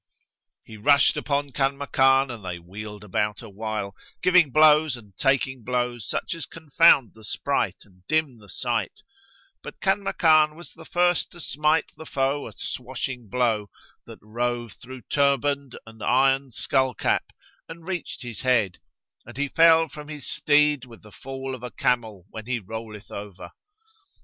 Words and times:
He 0.63 0.77
rushed 0.77 1.15
upon 1.15 1.51
Kanmakan, 1.51 2.31
and 2.31 2.43
they 2.43 2.57
wheeled 2.57 3.03
about 3.03 3.43
awhile, 3.43 3.95
giving 4.23 4.49
blows 4.49 4.97
and 4.97 5.15
taking 5.15 5.63
blows 5.63 6.09
such 6.09 6.33
as 6.33 6.47
confound 6.47 7.11
the 7.13 7.23
sprite 7.23 7.83
and 7.83 8.01
dim 8.07 8.39
the 8.39 8.49
sight; 8.49 9.03
but 9.61 9.79
Kanmakan 9.79 10.55
was 10.55 10.73
the 10.73 10.85
first 10.85 11.31
to 11.33 11.39
smite 11.39 11.91
the 11.97 12.07
foe 12.07 12.47
a 12.47 12.53
swashing 12.55 13.29
blow, 13.29 13.69
that 14.07 14.17
rove 14.23 14.71
through 14.73 15.03
turband 15.03 15.75
and 15.85 16.01
iron 16.01 16.49
skull 16.49 16.95
cap 16.95 17.25
and 17.69 17.87
reached 17.87 18.23
his 18.23 18.39
head, 18.41 18.79
and 19.27 19.37
he 19.37 19.49
fell 19.49 19.87
from 19.87 20.07
his 20.07 20.27
steed 20.27 20.83
with 20.83 21.03
the 21.03 21.11
fall 21.11 21.53
of 21.53 21.61
a 21.61 21.69
camel 21.69 22.25
when 22.31 22.47
he 22.47 22.57
rolleth 22.57 23.11
over. 23.11 23.51